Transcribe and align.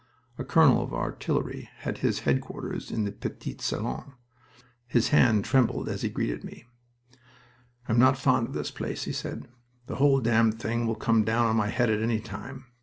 A 0.39 0.43
colonel 0.43 0.81
of 0.81 0.95
artillery 0.95 1.69
had 1.81 1.99
his 1.99 2.21
headquarters 2.21 2.89
in 2.89 3.03
the 3.05 3.11
petit 3.11 3.57
salon. 3.59 4.13
His 4.87 5.09
hand 5.09 5.45
trembled 5.45 5.87
as 5.89 6.01
he 6.01 6.09
greeted 6.09 6.43
me. 6.43 6.65
"I'm 7.87 7.99
not 7.99 8.17
fond 8.17 8.47
of 8.47 8.53
this 8.55 8.71
place," 8.71 9.03
he 9.03 9.13
said. 9.13 9.47
"The 9.85 9.97
whole 9.97 10.19
damn 10.19 10.53
thing 10.53 10.87
will 10.87 10.95
come 10.95 11.23
down 11.23 11.45
on 11.45 11.55
my 11.55 11.67
head 11.67 11.91
at 11.91 12.01
any 12.01 12.19
time. 12.19 12.65